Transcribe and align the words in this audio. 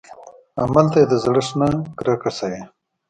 املته 0.63 0.97
يې 1.01 1.05
د 1.11 1.13
زړښت 1.23 1.51
نه 1.59 1.67
کرکه 1.97 2.29
شوې. 2.37 2.61